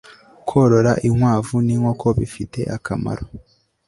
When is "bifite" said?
2.17-2.59